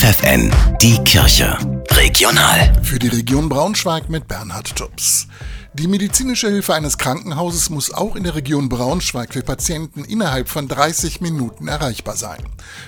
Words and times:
FFN, 0.00 0.50
die 0.80 0.96
Kirche. 1.04 1.58
Regional. 1.90 2.72
Für 2.82 2.98
die 2.98 3.08
Region 3.08 3.50
Braunschweig 3.50 4.08
mit 4.08 4.26
Bernhard 4.28 4.74
Tubbs. 4.74 5.26
Die 5.74 5.88
medizinische 5.88 6.48
Hilfe 6.48 6.72
eines 6.72 6.96
Krankenhauses 6.96 7.68
muss 7.68 7.92
auch 7.92 8.16
in 8.16 8.24
der 8.24 8.34
Region 8.34 8.70
Braunschweig 8.70 9.34
für 9.34 9.42
Patienten 9.42 10.06
innerhalb 10.06 10.48
von 10.48 10.68
30 10.68 11.20
Minuten 11.20 11.68
erreichbar 11.68 12.16
sein. 12.16 12.42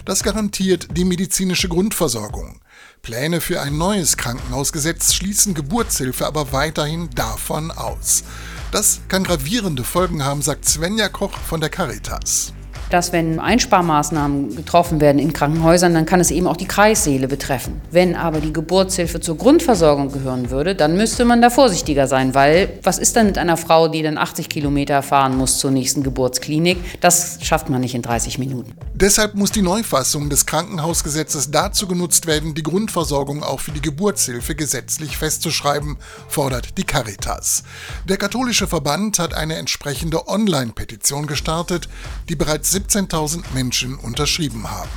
Das 0.07 0.23
garantiert 0.23 0.97
die 0.97 1.05
medizinische 1.05 1.69
Grundversorgung. 1.69 2.61
Pläne 3.03 3.43
für 3.43 3.61
ein 3.61 3.77
neues 3.77 4.17
Krankenhausgesetz 4.17 5.13
schließen 5.13 5.53
Geburtshilfe 5.53 6.25
aber 6.25 6.53
weiterhin 6.53 7.11
davon 7.11 7.71
aus. 7.71 8.25
Das 8.71 9.03
kann 9.09 9.25
gravierende 9.25 9.85
Folgen 9.85 10.25
haben, 10.25 10.41
sagt 10.41 10.65
Svenja 10.65 11.11
Koch 11.11 11.37
von 11.37 11.61
der 11.61 11.69
Caritas 11.69 12.55
dass 12.93 13.13
wenn 13.13 13.41
Einsparmaßnahmen 13.41 14.57
getroffen 14.57 15.01
werden 15.01 15.19
in 15.19 15.33
Krankenhäusern, 15.33 15.95
dann 15.95 16.07
kann 16.07 16.21
es 16.21 16.31
eben 16.31 16.47
auch 16.47 16.57
die 16.57 16.67
Kreissäle 16.67 17.29
betreffen. 17.29 17.81
Wenn 17.91 18.15
aber 18.15 18.41
die 18.41 18.53
Geburtshilfe 18.53 19.21
zur 19.21 19.37
Grundversorgung 19.39 20.13
gehören 20.13 20.51
würde, 20.51 20.75
dann 20.75 20.97
müsste 20.97 21.25
man 21.25 21.41
da 21.41 21.51
vorsichtiger 21.51 22.07
sein, 22.07 22.35
weil 22.35 22.79
was 22.83 22.99
ist 22.99 23.17
denn 23.17 23.27
mit 23.27 23.39
einer 23.39 23.57
Frau, 23.57 23.89
die 23.89 24.03
dann 24.03 24.19
80 24.19 24.49
Kilometer 24.49 25.03
fahren 25.03 25.37
muss 25.37 25.59
zur 25.59 25.71
nächsten 25.71 26.03
Geburtsklinik? 26.03 27.01
Das 27.01 27.39
schafft 27.43 27.71
man 27.71 27.81
nicht 27.81 27.95
in 27.95 28.03
30 28.03 28.39
Minuten. 28.39 28.75
Deshalb 28.95 29.35
muss 29.35 29.51
die 29.51 29.63
Neufassung 29.63 30.29
des 30.29 30.47
Krankenhausgesetzes 30.47 31.51
dazu 31.51 31.87
genutzt 31.87 32.27
werden, 32.27 32.55
die 32.55 32.63
Grundversorgung 32.63 33.43
auch 33.43 33.61
für 33.61 33.73
die 33.73 33.81
Geburtshilfe 33.81 34.55
gesetzlich 34.55 35.17
festzuschreiben, 35.17 35.97
fordert 36.29 36.79
die 36.79 36.85
Caritas. 36.85 37.65
Der 38.09 38.17
katholische 38.17 38.67
Verband 38.67 39.19
hat 39.19 39.35
eine 39.35 39.57
entsprechende 39.57 40.29
Online-Petition 40.29 41.27
gestartet, 41.27 41.89
die 42.29 42.37
bereits 42.37 42.71
17.000 42.83 43.43
Menschen 43.55 43.97
unterschrieben 43.97 44.71
haben. 44.71 44.91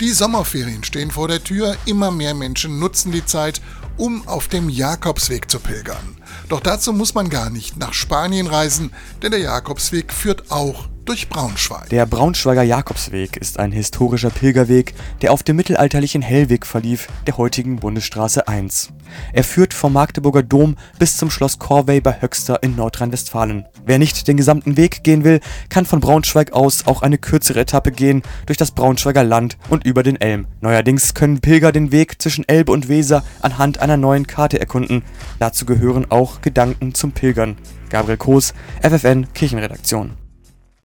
Die 0.00 0.10
Sommerferien 0.10 0.84
stehen 0.84 1.10
vor 1.10 1.28
der 1.28 1.44
Tür, 1.44 1.76
immer 1.86 2.10
mehr 2.10 2.34
Menschen 2.34 2.78
nutzen 2.78 3.12
die 3.12 3.24
Zeit, 3.24 3.60
um 3.96 4.26
auf 4.26 4.48
dem 4.48 4.68
Jakobsweg 4.68 5.50
zu 5.50 5.60
pilgern. 5.60 6.16
Doch 6.48 6.60
dazu 6.60 6.92
muss 6.92 7.14
man 7.14 7.28
gar 7.28 7.50
nicht 7.50 7.76
nach 7.76 7.92
Spanien 7.92 8.46
reisen, 8.46 8.90
denn 9.22 9.30
der 9.30 9.40
Jakobsweg 9.40 10.12
führt 10.12 10.50
auch 10.50 10.88
durch 11.04 11.28
Braunschweig. 11.28 11.88
Der 11.88 12.06
Braunschweiger 12.06 12.62
Jakobsweg 12.62 13.36
ist 13.36 13.58
ein 13.58 13.72
historischer 13.72 14.30
Pilgerweg, 14.30 14.94
der 15.20 15.32
auf 15.32 15.42
dem 15.42 15.56
mittelalterlichen 15.56 16.22
Hellweg 16.22 16.64
verlief, 16.64 17.08
der 17.26 17.36
heutigen 17.36 17.76
Bundesstraße 17.76 18.46
1. 18.46 18.90
Er 19.32 19.44
führt 19.44 19.74
vom 19.74 19.92
Magdeburger 19.92 20.42
Dom 20.42 20.76
bis 20.98 21.16
zum 21.16 21.30
Schloss 21.30 21.58
Corvey 21.58 22.00
bei 22.00 22.20
Höxter 22.20 22.62
in 22.62 22.76
Nordrhein-Westfalen. 22.76 23.66
Wer 23.84 23.98
nicht 23.98 24.28
den 24.28 24.36
gesamten 24.36 24.76
Weg 24.76 25.02
gehen 25.02 25.24
will, 25.24 25.40
kann 25.68 25.86
von 25.86 26.00
Braunschweig 26.00 26.52
aus 26.52 26.86
auch 26.86 27.02
eine 27.02 27.18
kürzere 27.18 27.60
Etappe 27.60 27.90
gehen 27.90 28.22
durch 28.46 28.58
das 28.58 28.70
Braunschweiger 28.70 29.24
Land 29.24 29.58
und 29.68 29.84
über 29.84 30.02
den 30.02 30.20
Elm. 30.20 30.46
Neuerdings 30.60 31.14
können 31.14 31.40
Pilger 31.40 31.72
den 31.72 31.92
Weg 31.92 32.22
zwischen 32.22 32.48
Elbe 32.48 32.72
und 32.72 32.88
Weser 32.88 33.24
anhand 33.40 33.80
einer 33.80 33.96
neuen 33.96 34.26
Karte 34.26 34.60
erkunden. 34.60 35.02
Dazu 35.38 35.66
gehören 35.66 36.10
auch 36.10 36.40
Gedanken 36.40 36.94
zum 36.94 37.12
Pilgern. 37.12 37.56
Gabriel 37.90 38.16
Koos, 38.16 38.54
FFN 38.80 39.32
Kirchenredaktion. 39.34 40.21